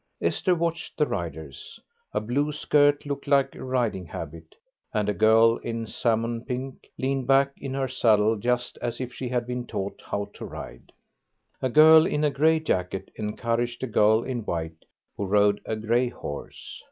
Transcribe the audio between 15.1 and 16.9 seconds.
who rode a grey horse.